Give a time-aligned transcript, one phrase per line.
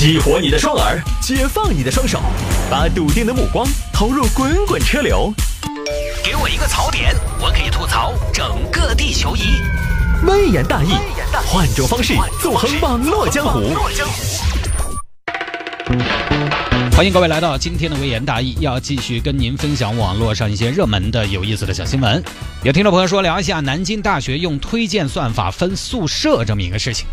[0.00, 2.22] 激活你的双耳，解放你的双手，
[2.70, 5.30] 把笃定的目光投入滚滚车流。
[6.24, 9.42] 给我一个槽点，我可以吐槽整个地球仪。
[10.26, 10.94] 微言大义，
[11.46, 13.74] 换种方式纵横网络江湖。
[16.96, 22.24] 欢迎各位来到今天的微言大义，要继续跟您分享网络上一些热门的有意思的小新闻。
[22.62, 27.04] 有听众朋友说，聊一下南京大学用推荐算法分宿舍这么一个事情。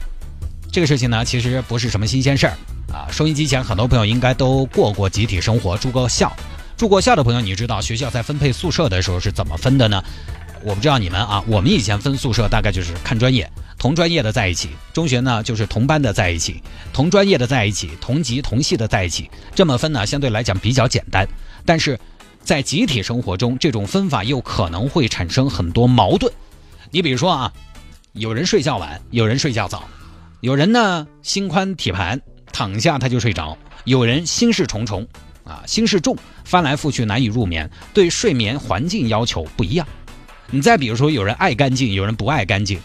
[0.72, 2.54] 这个事情呢，其实不是什么新鲜事儿。
[2.94, 6.32] 啊，收音机前很多朋友应该都过过集体生活，住过校。
[6.78, 10.04] 住过校的朋友，你知道学校在分配宿舍的时候是怎么分的呢？
[10.64, 16.62] 我不知道你们啊，我们以前分宿舍大概就是看专业，同专业的在一起；中学呢就是同班的在一起，
[16.94, 19.30] 同专业的在一起，同级同系的在一起。
[19.56, 21.28] 这么分呢，相对来讲比较简单。
[21.66, 22.00] 但是
[22.44, 26.32] 在集体生活中，这种分法又可能会产生很多矛盾。
[26.92, 27.52] 你比如说啊，
[28.14, 29.84] 有人睡觉晚，有人睡觉早，
[30.42, 32.22] 有人呢心宽体盘。
[32.54, 35.08] 躺下他就睡着，有人心事重重，
[35.44, 39.86] 啊，心事重，翻来覆去难以入眠，对睡眠环境要求不一样。
[40.50, 42.80] 你再比如说，有人爱干净，有人不爱干净，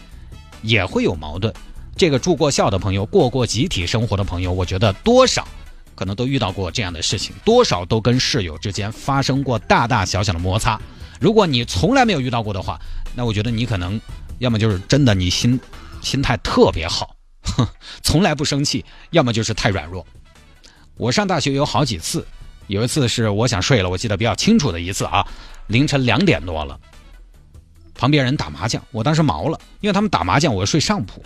[0.61, 1.51] 也会有矛盾。
[1.95, 5.47] 这个住过校的朋友，过过集体生活的朋友，我觉得多少
[5.95, 10.79] 可能都遇到过这样的事情，多少都跟室友之间发生过大大小小的摩擦。
[11.19, 12.79] 如果你从来没有遇到过的话，
[13.15, 13.99] 那我觉得你可能
[14.37, 15.59] 要么就是真的你心
[16.01, 17.12] 心态特别好。
[17.43, 17.67] 哼，
[18.01, 20.05] 从来不生气，要么就是太软弱。
[20.95, 22.25] 我上大学有好几次，
[22.67, 25.25] 有一次是我想睡了，我记得比较清楚的一次啊，
[25.67, 26.79] 凌晨两点多了，
[27.95, 31.23] 旁边人打麻将，我当时毛了，因为他们打麻将，我睡上铺，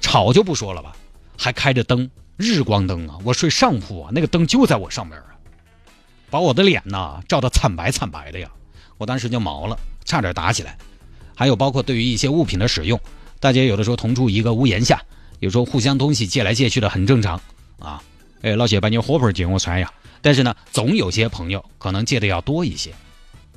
[0.00, 0.92] 吵就不说了吧，
[1.38, 5.26] 还开着灯，日光灯啊，我睡上铺啊，那个灯就在我上面啊，
[6.28, 8.50] 把我的脸呐照得惨白惨白的呀，
[8.98, 10.76] 我当时就毛了，差点打起来。
[11.36, 13.00] 还有包括对于一些物品的使用，
[13.38, 15.00] 大家有的时候同住一个屋檐下。
[15.40, 17.40] 有时候互相东西借来借去的很正常
[17.78, 18.02] 啊，
[18.42, 19.92] 哎，老谢把你火盆借我穿呀。
[20.20, 22.92] 但是呢，总有些朋友可能借的要多一些。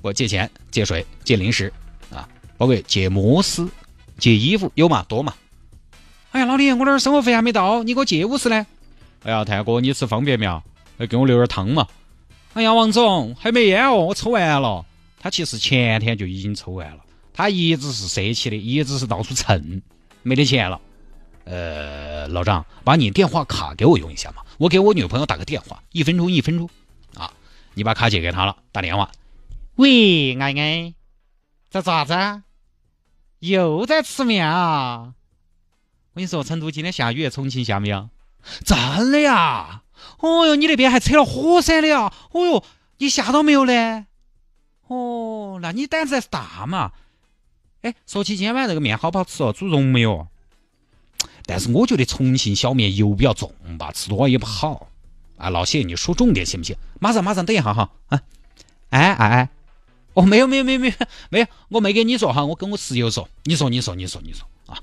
[0.02, 1.72] 我借钱、借水、借零食
[2.12, 3.70] 啊，包括借摩丝、
[4.18, 5.34] 借衣服，有嘛多嘛。
[6.32, 8.66] 哎呀，老李，我那儿生活费还没到，你给我借五十呢？
[9.24, 10.62] 哎呀，泰哥，你吃方便面，
[10.98, 11.88] 来给我留点汤嘛。
[12.54, 14.86] 哎呀，王总还没烟哦，我抽完了。
[15.20, 17.00] 他其实前天就已经抽完了，
[17.34, 19.82] 他一直是赊起的，一直是到处蹭，
[20.24, 20.80] 没得钱了。
[21.44, 26.70] 呃，老张，把你电话卡给我用一下嘛，我给我女朋友打个电话，一分钟一分钟，
[27.16, 27.34] 啊，
[27.74, 29.12] 你把卡借给她了，打电话。
[29.76, 30.94] 喂，爱爱，
[31.70, 32.44] 在做啥子？
[33.40, 35.14] 又在吃面啊？
[36.14, 38.10] 我跟你说，成都今天下雨，重庆下没有？
[38.64, 39.84] 真的呀？
[40.20, 42.14] 哦哟，你那边还扯了火山的呀？
[42.32, 42.64] 哦哟，
[42.98, 44.06] 你下到没有呢？
[44.88, 46.92] 哦，那你胆子还是大嘛？
[47.82, 49.52] 哎，说起今天晚上这个面好不好吃哦？
[49.52, 50.28] 煮融没有？
[51.52, 54.88] 但是我觉得重庆小面油比较重吧，吃多了也不好。
[55.36, 56.74] 啊，老谢，你说重点行不行？
[57.02, 57.92] 马上马上，等一下哈。
[58.08, 58.22] 啊，
[58.92, 59.50] 哎哎哎，
[60.14, 60.94] 哦，没有没有没有没有
[61.30, 63.28] 没有，我没给你说哈，我跟我室友说。
[63.44, 64.80] 你说你说你说你说啊。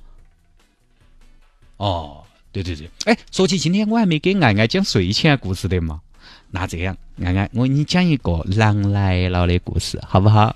[1.78, 6.02] 哦，对对对，哎，说起今天我还没给爱爱讲睡前故事的嘛。
[6.50, 10.54] 那这样，爱爱，我给你讲一个狼来了的故事，好不好？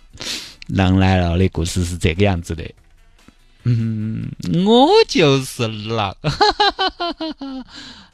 [0.66, 2.70] 狼来了的故事是这个样子的。
[3.64, 4.30] 嗯，
[4.66, 7.64] 我就是狼，哈哈哈哈哈！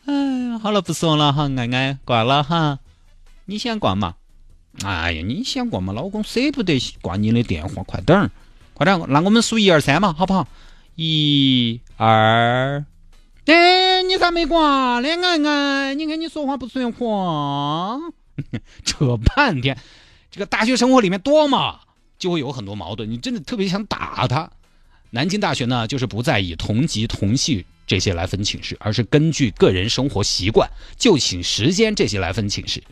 [0.04, 2.78] 哎呀，好了，不说了哈，安安挂了哈。
[3.47, 4.16] 你先挂嘛？
[4.84, 8.31] 哎呀，你先挂嘛，老公舍不得挂你的电话，快点儿，
[8.75, 10.47] 快点儿，那我们数一二三嘛，好不好？
[10.97, 12.84] 一二，
[13.47, 15.00] 哎，你咋没挂？
[15.00, 15.09] 呢？
[15.09, 17.98] 安安，你看你说话不算话，
[18.84, 19.78] 扯半天，
[20.30, 21.80] 这个大学生活里面多嘛，
[22.19, 24.50] 就会有很多矛盾，你真的特别想打他。
[25.10, 32.82] 南京大学呢，就是不再以同级同系这些来分寝室，而是根据个人生活习惯、就寝时间这些来分寝室。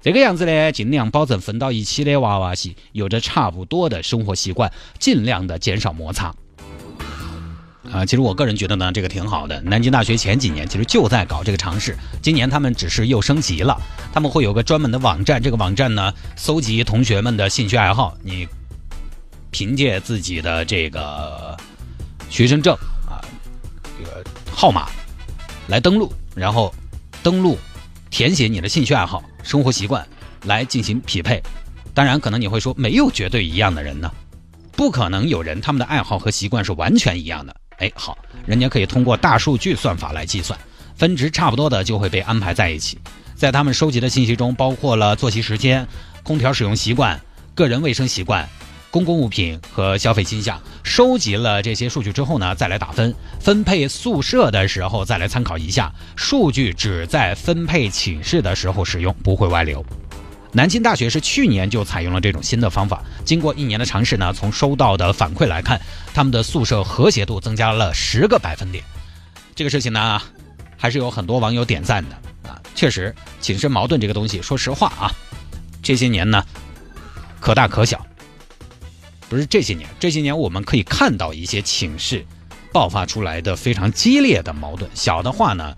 [0.00, 6.34] 这个样子呢，尽量保证分到一起的娃娃系有着差不多的生活习惯，尽量的减少摩擦。
[7.92, 9.60] 啊，其实我个人觉得呢，这个挺好的。
[9.60, 13.80] 南京大学前几年其实就在搞这个尝试，今年他们只是又升级了，
[14.12, 18.48] 他们会有个专门的网站，这个网站呢，搜集同学们的兴趣爱好，你。
[19.52, 21.56] 凭借自己的这个
[22.28, 22.74] 学生证
[23.06, 23.22] 啊，
[23.96, 24.88] 这个号码
[25.68, 26.74] 来登录，然后
[27.22, 27.56] 登录
[28.10, 30.04] 填写你的兴趣爱好、生活习惯
[30.46, 31.40] 来进行匹配。
[31.94, 34.10] 当然，可能你会说没有绝对一样的人呢，
[34.72, 37.54] 不可能有人他们的爱好和习惯是完全一样的。
[37.76, 38.16] 哎，好，
[38.46, 40.58] 人家可以通过大数据算法来计算，
[40.96, 42.98] 分值差不多的就会被安排在一起。
[43.34, 45.86] 在他们收集的信息中，包括了作息时间、
[46.22, 47.20] 空调使用习惯、
[47.54, 48.48] 个人卫生习惯。
[48.92, 53.12] 公共物品和消费倾向，收集了这些数据之后呢，再来打分。
[53.40, 59.82] 分配宿舍的时候再来参考一下，数据只在分配寝室的时候使用，不会外流。
[60.52, 65.80] 南京大学是去年就采用了这种新的方法，经过一年的尝试呢，从收到的反馈来看，
[66.12, 68.84] 他们的宿舍和谐度增加了十个百分点。
[69.54, 70.20] 这个事情呢，
[70.76, 72.60] 还是有很多网友点赞的啊。
[72.74, 75.10] 确实，寝室矛盾这个东西，说实话啊，
[75.82, 76.44] 这些年呢，
[77.40, 78.06] 可大可小。
[79.32, 82.22] 不是这些年，这些年我们可以看到一些寝室
[82.70, 84.90] 爆发出来的非常激烈的矛盾。
[84.92, 85.74] 小的话呢，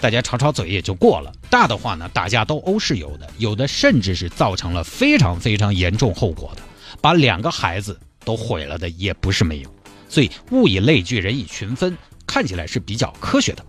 [0.00, 6.62] 大家吵吵嘴也就过了；大的话呢，大家都欧是有的，有的甚至是造成了非常非常严重后果的，
[7.00, 9.72] 把两个孩子都毁了的也不是没有。
[10.08, 11.96] 所以物以类聚，人以群分，
[12.26, 13.64] 看起来是比较科学的。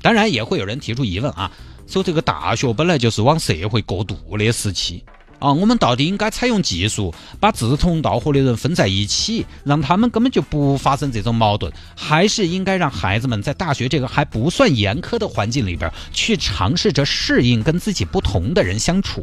[0.00, 1.50] 当然也会有人提出疑问啊，
[1.88, 5.04] 说这个大学本来就是往社会过渡的时期。
[5.38, 19.22] 啊，我们到底应该采用技术，把志同道合的人分在一起，让他们根本就不发生这种矛盾，还是应该让孩子们在大学这个还不算严苛的环境里边，去尝试着适应跟自己不同的人相处？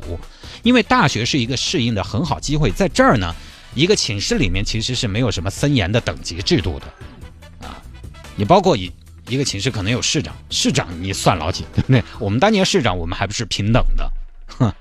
[0.62, 2.70] 因为大学是一个适应的很好机会。
[2.70, 3.36] 在这儿呢，
[3.74, 7.82] 一个寝室里面其实是没有什么森严的等级制度的，啊，
[8.36, 8.92] 你包括一
[9.28, 12.04] 一个寝室可能有室长，室长你算老几，对不对？
[12.20, 14.12] 我们当年室长我们还不是平等的，
[14.48, 14.72] 哼。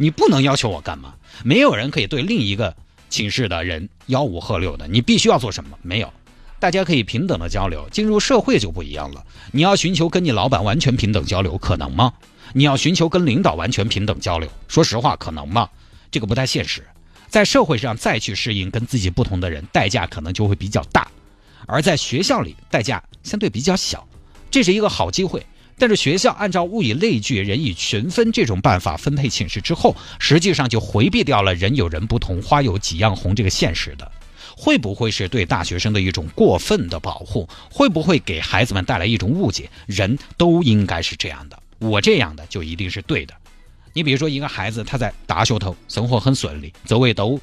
[0.00, 1.12] 你不能要求我干嘛？
[1.44, 2.74] 没有人可以对另一个
[3.10, 4.88] 寝室的人吆五喝六的。
[4.88, 5.76] 你必须要做什么？
[5.82, 6.10] 没有，
[6.58, 7.86] 大家可以平等的交流。
[7.90, 9.22] 进入社会就不一样了。
[9.52, 12.14] 你要寻求跟你老板完全平等交流，可能吗？
[12.54, 15.68] 你要寻求跟领导完全平等交流，说实话，可能吗？
[16.10, 16.82] 这个不太现实。
[17.28, 21.02] 在社会上再去适应跟自己不同的人，代价可能就会比较大；
[21.66, 24.08] 而在学校里，代价相对比较小。
[24.50, 25.44] 这是一个好机会。
[25.80, 34.12] 但是学校按照物以类聚，人以群分这种办法分配寝室之后，实际上就回避掉了人有人不同，花有几样红这个现实的，
[34.54, 37.48] 会不会是对大学生的一种过分的保护？
[37.70, 39.70] 会不会给孩子们带来一种误解？
[39.86, 43.34] 人都应该是这样的，我这样的就一定是对的。
[43.94, 47.40] 你比如说一个孩子他在大学头生活很顺利，周围都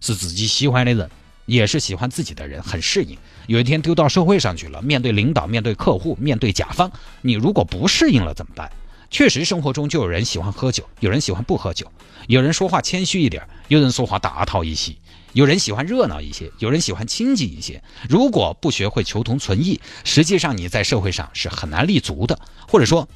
[0.00, 1.10] 是自己喜欢的人。
[1.46, 3.18] 也是喜欢自己的人，很适应。
[3.50, 6.88] 有一天丢到社会上去了，面对领导、面对客户、面对甲方，
[7.20, 8.70] 你如果不适应了怎么办？
[9.10, 11.90] 确实，生活中就有人喜欢喝酒，有人喜欢不喝酒，
[12.28, 14.94] 有人说话谦虚一点，有人说话大套一些，
[15.32, 17.82] 有人喜欢热闹一些，有人喜欢清静一些。
[18.08, 22.38] 如果不学会求同存异，实际上你在社会上是很难立足的，
[22.68, 23.08] 或者说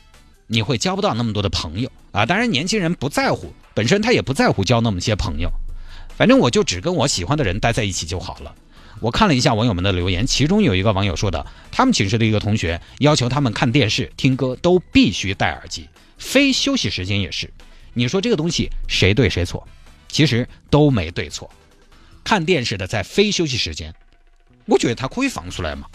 [0.49, 2.27] 你会交不到那么多的朋友啊。
[2.27, 5.49] 当然，年轻人不在乎，本身他也不在乎交那么些朋友。
[6.17, 8.53] 反正我就只跟我喜欢的人待在一起就好了。
[9.05, 15.87] 我看了一下网友们的留言，其中有一个网友说的，他们寝室的一个同学要求他们看电视、听歌都必须戴耳机，
[16.17, 17.53] 非休息时间也是。
[17.93, 19.69] 你说这个东西谁对谁错？
[20.09, 21.51] 其实都没对错。
[22.25, 23.95] 看电视的在非休息时间，
[24.65, 25.87] 我觉得他可以放出来嘛，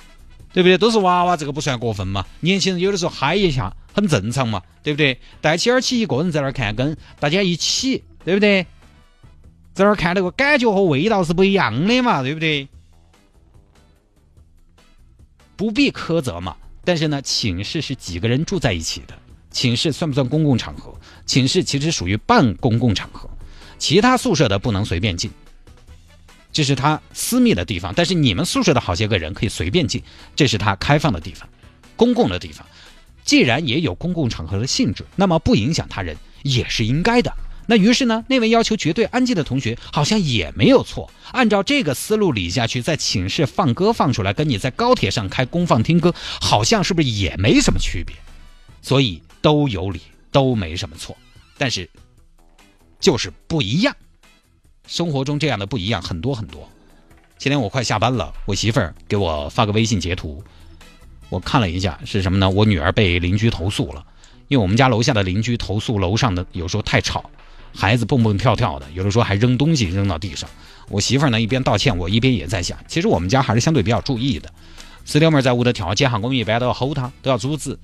[0.53, 0.77] 对不对？
[0.77, 2.23] 都是娃娃，这个不算过分嘛。
[2.41, 5.19] 年轻人有的时候嗨一下很正常嘛，对不对？
[5.41, 8.67] 戴起耳机一个人在那儿看，跟大家一起，对不对？
[9.73, 12.67] 在那儿看那个感觉和味道是不一样的嘛，对不对？
[15.59, 16.55] 不必苛责嘛。
[16.85, 19.13] 但是呢，寝室是几个人住在一起的，
[19.51, 20.97] 寝室算不算公共场合？
[21.25, 23.29] 寝室其实属于半公共场合，
[23.77, 25.29] 其他宿舍的不能随便进，
[26.53, 27.93] 这是他私密的地方。
[27.93, 30.01] 但是你们宿舍的好些个人可以随便进，
[30.33, 31.47] 这是他开放的地方，
[31.97, 32.65] 公共的地方。
[33.25, 37.35] 既然也有公共场合的性质，那么不影响他人也是应该的。
[37.69, 41.11] 那于是呢，那位要求绝对安静的同学好像也没有错。
[41.31, 46.11] 按照这个思路理下去，在寝室放歌放出来，跟你在高铁上开公放听歌，
[46.41, 48.15] 好像是不是也没什么区别？
[48.81, 51.15] 所以都有理，都没什么错。
[51.59, 51.87] 但是
[52.99, 53.95] 就是不一样。
[54.87, 56.67] 生活中这样的不一样很多很多。
[57.37, 60.43] 今天我快下班了，我媳妇儿给我发个微信截图，
[61.29, 62.49] 我看了一下是什么呢？
[62.49, 64.03] 我女儿被邻居投诉了，
[64.47, 67.29] 因为我们家楼下的邻居投诉楼上的有时候太吵。
[67.73, 70.49] 孩子蹦蹦跳跳的，有的时候还扔东西扔到地上。
[70.89, 74.51] 我媳妇儿呢一边道歉，我一边也在想，其实我们家还是相对比较注意的。
[75.05, 77.77] 四条妹在屋头跳街哈，我们一般都要吼她，都要阻止。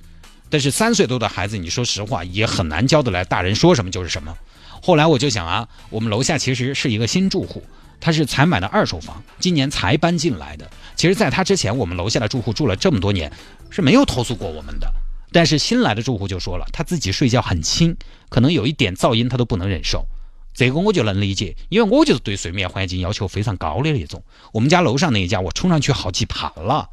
[0.48, 4.36] 但是三岁多的孩子，你说实话也很难教得来，大人说什么就是什么。
[4.82, 7.62] 后来我就想啊，我们楼下其实是一个新住户，
[8.00, 10.70] 他是才买的二手房，今年才搬进来的。
[10.94, 13.32] 其实，在他之前，我们楼下的住户住了这么多年，
[13.70, 14.92] 是没有投诉过我们的。
[15.36, 17.94] 但是新来的住户就说了，他自己睡觉很轻，
[18.30, 20.06] 可能有一点噪音他都不能忍受。
[20.54, 24.24] 这个我就能理解，因为我就是对睡眠环境要求非常高的那种。
[24.54, 26.88] 我们家楼上那一家，我冲上去好几盘了，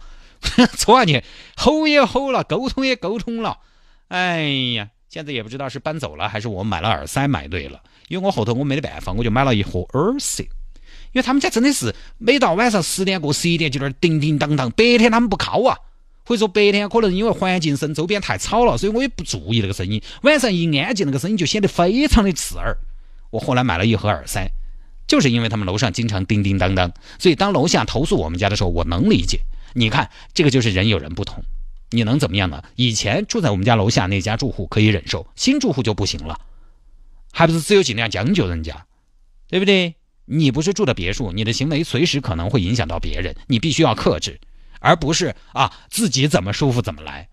[0.78, 1.24] 冲上去
[1.56, 3.60] 吼也吼了，沟通也沟通了。
[4.10, 4.42] 哎
[4.76, 7.82] 呀，现在也不知道是搬走了，还是我买了耳塞买对了。
[8.10, 10.44] 因为我后头我没得办法，我就买了一盒耳塞。
[11.14, 15.78] 因为他们家真的是每到晚上十点过十一点就那叮叮当当，白天他们不敲啊，
[16.26, 20.02] 或者说白天可能因为环境声周边太吵了，所以我也不注意那个声音。
[20.22, 22.78] 晚上一安静，那个声音就显得非常的刺耳。
[23.30, 24.52] 我后来买了一盒耳塞，
[25.08, 29.42] 就是因为他们楼上经常叮叮当当，所以当楼下投诉我们家的时候，我能理解。
[29.74, 31.44] 你看，这个就是人有人不同，
[31.90, 32.64] 你能怎么样呢？
[32.76, 36.40] 以前住在我们家楼下那家住户可以忍受，新住户就不行了，
[37.32, 38.86] 还不是只有尽量将就人家，
[39.50, 39.96] 对不对？
[40.26, 44.40] 你不是住的别墅，你的行为随时可能会影响到别人，你必须要克制，
[44.84, 47.30] 而不是啊自己怎么舒服怎么来，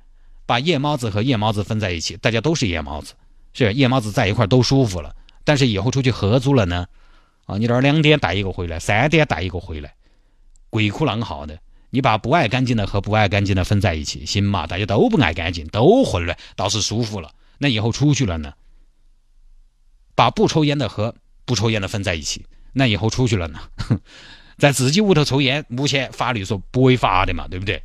[0.47, 3.15] 把夜猫子和夜猫子分在一起，大家都是夜猫子，
[3.53, 5.15] 是夜猫子在一块都舒服了。
[5.43, 6.87] 但是以后出去合租了呢，
[7.47, 9.95] 啊，你这儿两点带一个回来，三点带一个回来，
[10.71, 11.59] 鬼哭狼嚎的。
[11.91, 14.69] 你把不爱干净的和不爱干净的分在一起，行嘛？
[14.69, 17.33] 大家都不爱干净，都混乱，倒是舒服了。
[17.59, 18.53] 那以后出去了呢？
[20.15, 22.47] 把不抽烟的和不抽烟的分在一起。
[22.73, 23.59] 那以后出去了呢，
[24.61, 27.83] 在自己屋头抽烟，目前法律说不违法的嘛，对不对？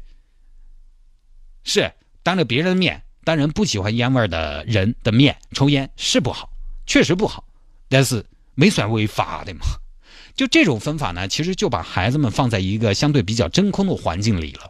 [1.64, 1.92] 是
[2.22, 6.52] 当着别人的面，当人不喜欢烟味的人的面抽烟是不好，
[6.86, 7.46] 确实不好，
[7.90, 9.62] 但是没算违法的嘛。
[10.36, 14.70] 就这种分法呢，其实就把孩子们放在一个相对比较真空的环境里了。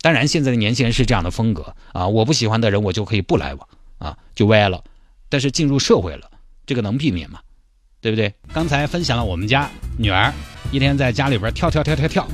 [0.00, 3.68] 当然，现在的年轻人是这样的风格啊，我不喜欢的人我就可以不来往
[3.98, 4.82] 啊，就歪了。
[5.28, 6.30] 但是进入社会了，
[6.64, 7.40] 这个能避免吗？
[8.00, 8.34] 对不对？
[8.52, 10.32] 刚才分享了我们家女儿
[10.72, 12.26] 一天在家里边跳跳跳跳跳，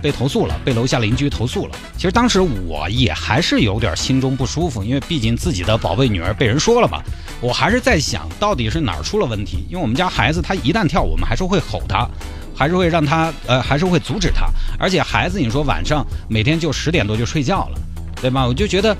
[0.00, 1.76] 被投诉了，被楼下邻居投诉了。
[1.96, 7.02] 其实当时我也还是有点心中不舒服，因为毕竟自己的宝贝女儿被人说了嘛。
[7.40, 9.66] 我还是在想到底是哪儿出了问题。
[9.68, 12.08] 因为我们家孩子他一旦跳，我们还是会吼他，
[12.54, 14.46] 还是会让他呃，还是会阻止他。
[14.78, 17.80] 而且孩子，你说晚上每天就十点多就睡觉了，
[18.20, 18.46] 对吧？
[18.46, 18.96] 我就觉得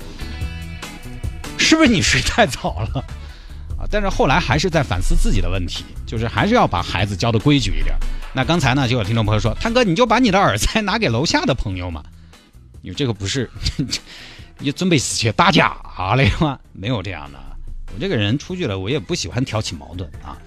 [1.57, 3.05] 是不是你睡太早了
[3.79, 3.87] 啊？
[3.89, 7.95] 但是后来还是在反思自己的问题，就是还是要把孩子教的规矩一点。
[8.33, 12.03] 那刚才呢，就有听众朋友说：“汤哥，你就把你的耳塞拿给楼下的朋友嘛。”
[12.81, 13.49] 你这个不是
[14.57, 16.57] 你准备是去打架了吗？
[16.71, 17.39] 没有这样的。
[17.93, 20.37] 我这个人出去了，我也不喜欢挑起矛盾啊，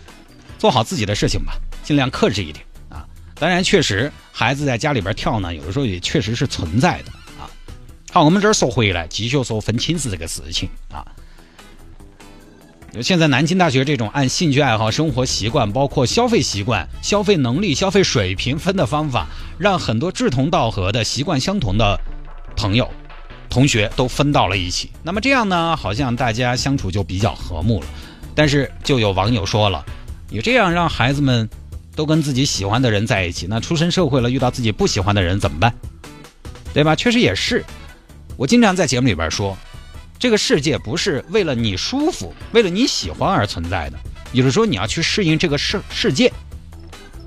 [0.58, 3.06] 做好自己的事情吧，尽量克制一点啊。
[3.34, 7.44] 当然，确实孩子在家里边跳呢，有的时候也确实是存在的啊。
[8.10, 11.04] 好，我们这儿说回来，继续说分寝室这个事情啊。
[13.02, 19.26] 现在南京大学这种按兴趣爱好、生活习惯，包括消费习惯、消费能力、消费水平分的方法，
[19.58, 21.98] 让很多志同道合的习惯相同的
[22.54, 22.88] 朋友、
[23.50, 24.90] 同学都分到了一起。
[25.02, 27.86] 那么这样呢，好像大家相处就比较和睦了。
[28.32, 29.84] 但是就有网友说了，
[30.30, 31.48] 你这样让孩子们
[31.96, 35.74] 都跟自己喜欢的人在一起，那出身社会了遇到自己不喜欢的人怎么办？
[36.72, 36.94] 对吧？
[36.94, 37.64] 确实也是。
[38.36, 39.56] 我经常在节目里边说。
[40.18, 43.98] 这个世界不是为了你舒服、为了你喜欢而存在的。
[44.32, 46.32] 有的时候你要去适应这个世世界。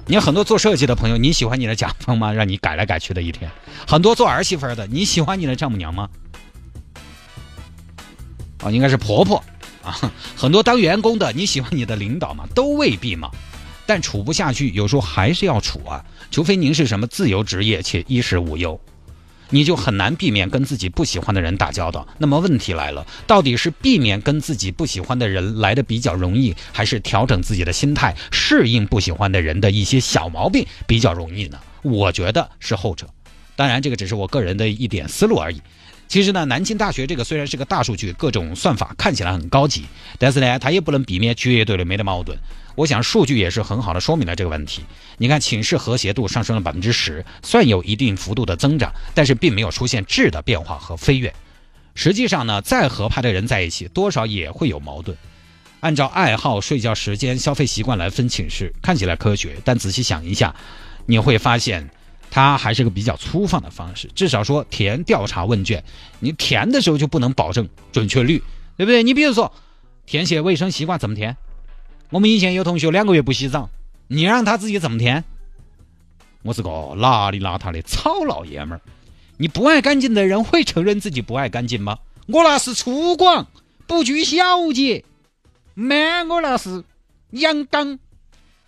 [0.06, 2.32] 你有很多做设计的朋友，你喜欢你的甲方吗？
[2.32, 3.52] 让你改来改去的一天。
[3.86, 6.10] 很多做儿媳妇的，你喜欢你的丈母娘吗？
[8.64, 9.44] 啊，应该是婆婆
[9.84, 10.12] 啊。
[10.36, 12.48] 很多当员工的，你喜欢你的领导吗？
[12.56, 13.30] 都未必嘛。
[13.86, 16.04] 但处不下去，有时候还是要处啊。
[16.32, 18.80] 除非您是什么自由职业且衣食无忧。
[19.50, 22.08] 你就很难避免跟自己不喜欢的人打交道。
[22.18, 31.60] 那么问题来了，到底是避免跟自己不喜欢的人来的比较容易，还是调整自己的心态，适应不喜欢的人的一些小毛病比较容易呢？
[31.84, 33.08] 我觉得是后者。
[33.56, 35.62] 当然，这个只是我个人的一点思路而已。
[36.08, 39.86] 其实呢，南京大学这个虽然是个大数据，各种算法看起来很高级，
[40.18, 42.38] 但是呢，它也不能避免绝对的没得矛盾。
[42.76, 44.84] 我想数据也是很好的说明了这个问题。
[45.18, 51.34] 你看寝室和谐度上升了百分之十，算有一定幅度的增长，但是并没有出现质的变化和飞跃。
[51.94, 55.18] 实际上呢，再合拍的人在一起，多少也会有矛盾。
[55.82, 60.56] 按照爱好、睡觉时间、消费习惯来分寝室，看起来科学，但仔细想一下，
[61.06, 61.90] 你会发现。
[62.30, 65.84] 它还是个比较粗放的方式，至少说填调查问卷，
[66.20, 68.44] 你填的时候就不能保证准确率，
[68.76, 69.04] 对不对？
[69.04, 69.52] 你比如说
[70.06, 71.36] 填写卫生习惯怎么填？
[72.10, 73.70] 我们以前有同学两个月不洗澡，
[74.08, 75.24] 你让他自己怎么填？
[76.44, 78.82] 我是个邋里邋遢的糙老爷们儿，
[79.38, 81.98] 你不爱干净的人会承认自己不爱干净吗？
[82.28, 83.46] 我那是粗犷，
[83.86, 85.04] 不拘小节
[85.74, 86.84] ，man，我那是
[87.32, 88.00] 阳刚。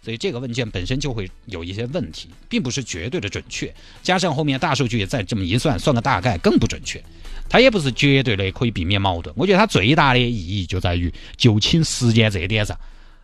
[0.01, 7.03] 所以这个问卷本身就会有一些问题，并不是绝对的准确，加上后面大数据再这么一算，算个大概更不准确。
[7.50, 9.34] 它也不是绝对的可以避免矛盾。
[9.38, 12.77] 我觉得它最大的意义就在于就寝时间这一点上，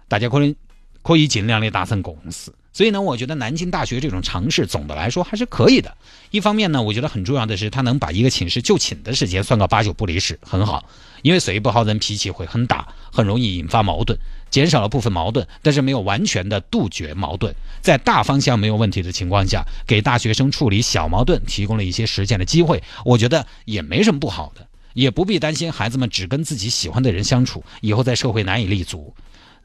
[0.08, 0.54] 大家可能
[1.02, 5.96] 可以尽量的达成共识所以呢，我觉得南京大学这种尝试总的来说还是可以的。
[6.32, 10.90] 一方面呢，我觉得很重要的是，他能把一个寝室就寝的时间算个八九不离十，很好。
[11.22, 14.20] 因为睡不好人脾气会很大，很容易引发矛盾，
[14.56, 17.54] 减少了部分矛盾，但是没有完全的杜绝矛盾。
[17.82, 29.14] 在大方向没有问题的情况下，给大学生处理小矛盾提供了一些实践的机会，我觉得也没什么不好的，也不必担心孩子们只跟自己喜欢的人相处，以后在社会难以立足。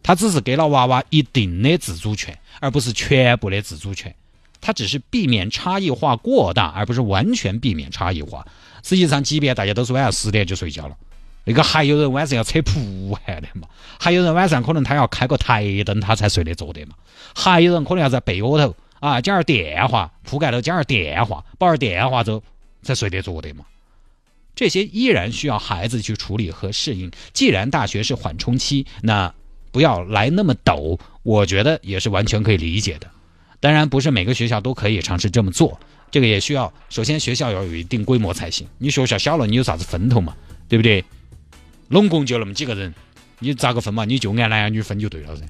[0.02, 4.12] 他只是给了娃娃一定的自主权，而不是全部的自主权。
[4.60, 8.44] 他只是避免差异化过大，而不是完全避免差异化。
[8.82, 10.96] 实际上，即便大家都是晚上十点就睡觉了，
[11.44, 13.66] 那个还有人晚上要扯蒲汗的嘛？
[13.98, 16.94] 还有人晚上可能他要开个台灯，他才睡得着的嘛？
[17.34, 22.42] 还有人可能要在被窝头啊讲点电话，铺盖头讲点电话，把儿电话着
[22.82, 23.64] 才睡得着的嘛？
[24.54, 27.10] 这些依然需要孩子去处理和适应。
[27.32, 29.32] 既然大学是缓冲期，那
[29.72, 33.08] 不要来那么陡，我觉得也是完全可以理解的。
[33.60, 35.80] 当然，不是每个学校都可以尝试这么做，
[36.10, 38.66] 这个也需要首先学校要有一定规模才行。
[38.78, 40.36] 你学校小了，你有啥子分头嘛？
[40.68, 41.04] 对不对？
[41.90, 42.94] 拢共就那么几个人，
[43.40, 44.04] 你咋个分嘛？
[44.04, 45.44] 你就按男女分就对了噻。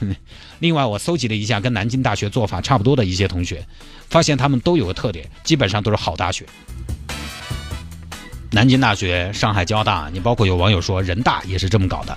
[0.58, 3.66] 另外，我搜集了一下跟南京大学做法差不多的一些同学，
[4.08, 6.44] 发现他们都有个特点，基本上都是好大学。
[8.50, 12.16] 南京大学、上海交大，你包括有网友说人大也是这么搞的，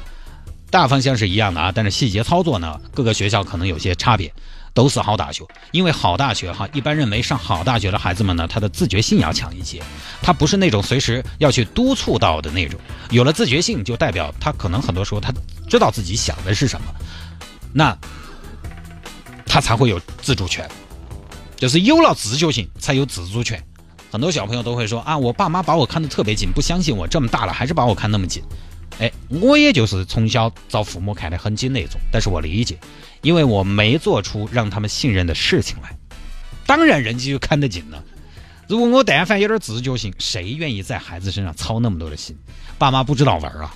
[0.69, 4.33] 大方向是一样的啊，但是细节操作呢，各个学校可能有些差别。
[4.73, 9.81] 都是好大学，因为好大学哈，一般认为上好大学的孩子们呢，他的自觉性要强一些，
[10.21, 12.79] 他不是那种随时要去督促到的那种。
[13.09, 15.33] 有了自觉性，就代表他可能很多时候他
[15.67, 16.88] 知道自己想的是什么，
[17.73, 17.97] 那
[19.45, 20.69] 他才会有自主权，
[21.57, 23.61] 就是有了自觉性才有自主权。
[24.11, 28.41] 很多小朋友都会说啊，我爸妈把我看得特别紧，不相信我这么大了还是把我看那么紧。
[28.99, 32.77] 哎，我也就是从小遭父母看得很紧那种，但是我理解，
[33.21, 35.97] 因为我没做出让他们信任的事情来，
[36.65, 38.03] 当然人家就看得紧了。
[38.67, 42.38] 如果我但凡有点自觉性，谁愿意在孩子身上操那么多的心？
[42.77, 43.75] 爸妈不知道玩啊！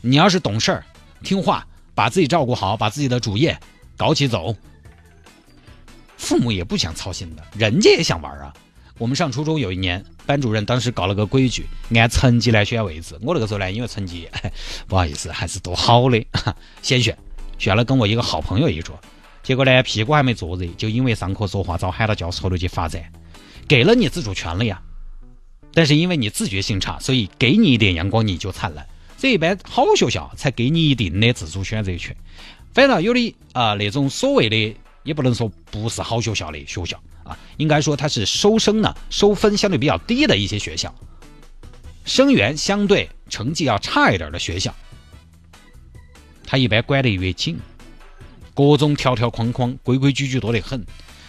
[0.00, 0.84] 你要是懂事儿、
[1.22, 3.58] 听话，把自己照顾好，把自己的主业
[3.96, 4.54] 搞起走，
[6.16, 8.52] 父母也不想操心的，人家也想玩啊。
[8.98, 10.04] 我们上初中有一年。
[10.24, 13.18] 班主任当时搞了个规矩，按成绩来选位置。
[13.22, 14.28] 我那个时候呢，因为成绩
[14.86, 16.24] 不好意思，还是多好的，
[16.82, 17.16] 先选，
[17.58, 18.98] 选了跟我一个好朋友一桌。
[19.42, 23.02] 结果呢，屁股还没坐热，就因为上课说话早喊到教室后头去罚站。
[23.66, 24.80] 给了你自主权了呀，
[25.74, 28.86] 但是因为你自觉性差，所以给你一点阳光你就灿烂。
[29.18, 32.14] 这一般好学校才给你一定的自主选择权。
[32.74, 37.00] 反正有的啊，那种所谓的也不能说不是好学校的学校。
[37.24, 40.94] 啊，应该说它是收生呢，收分相对比较低的一些学校，
[42.04, 44.74] 生源相对成绩要差一点的学校，
[46.46, 47.58] 他一般管得越紧，
[48.54, 50.84] 各种条条框框、规规矩矩多得很，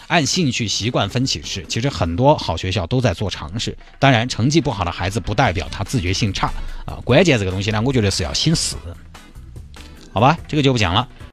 [0.07, 1.65] 按兴趣习惯分寝室。
[1.69, 6.51] 其实很多好学校都在做尝试，当然成绩不好的孩子不代表他自觉性差
[6.85, 8.75] 啊，关键这个东西呢，我觉得是要心死，
[10.11, 11.07] 好吧，这个就不讲了。